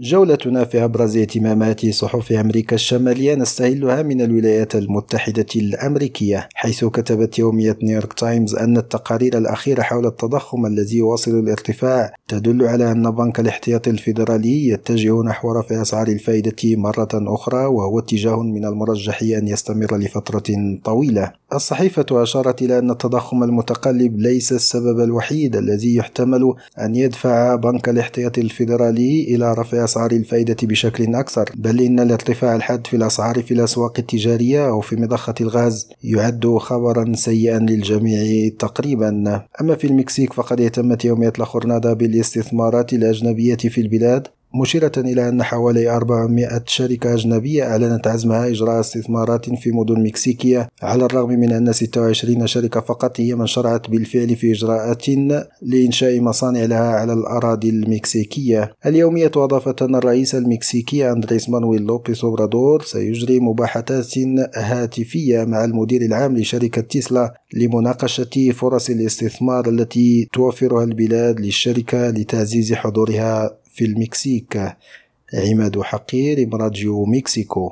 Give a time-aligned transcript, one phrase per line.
[0.00, 7.76] جولتنا في أبرز اهتمامات صحف أمريكا الشمالية نستهلها من الولايات المتحدة الأمريكية حيث كتبت يومية
[7.82, 13.90] نيويورك تايمز أن التقارير الأخيرة حول التضخم الذي يواصل الارتفاع تدل على أن بنك الاحتياطي
[13.90, 20.78] الفيدرالي يتجه نحو رفع أسعار الفائدة مرة أخرى وهو اتجاه من المرجح أن يستمر لفترة
[20.84, 21.32] طويلة.
[21.52, 28.40] الصحيفة أشارت إلى أن التضخم المتقلب ليس السبب الوحيد الذي يحتمل أن يدفع بنك الاحتياطي
[28.40, 33.98] الفيدرالي إلى رفع أسعار الفائدة بشكل أكثر بل إن الارتفاع الحاد في الأسعار في الأسواق
[33.98, 39.08] التجارية أو في مضخة الغاز يعد خبرا سيئا للجميع تقريبا.
[39.60, 45.90] أما في المكسيك فقد اهتمت يومية لاخورنادا بالاستثمارات الأجنبية في البلاد مشيرة إلى أن حوالي
[45.96, 52.46] 400 شركة أجنبية أعلنت عزمها إجراء استثمارات في مدن مكسيكية على الرغم من أن 26
[52.46, 55.08] شركة فقط هي من شرعت بالفعل في إجراءات
[55.62, 58.72] لإنشاء مصانع لها على الأراضي المكسيكية.
[58.86, 64.14] اليومية أضافت أن الرئيس المكسيكي أندريس مانويل لوبيس أوبرادور سيجري مباحثات
[64.56, 73.58] هاتفية مع المدير العام لشركة تسلا لمناقشة فرص الاستثمار التي توفرها البلاد للشركة لتعزيز حضورها
[73.78, 74.76] في المكسيك.
[75.34, 77.66] عماد حقير راديو مكسيكو.